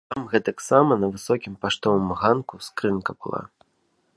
Там 0.11 0.21
гэтаксама 0.29 0.95
на 1.01 1.09
высокім 1.17 1.53
паштовым 1.65 2.09
ганку 2.23 2.61
скрынка 2.69 3.11
была. 3.27 3.41